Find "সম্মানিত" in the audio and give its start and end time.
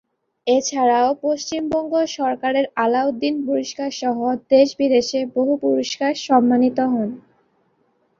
6.27-6.77